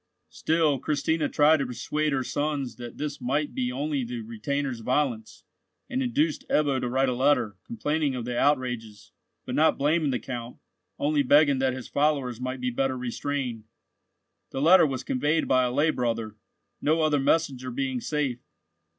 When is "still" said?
0.29-0.79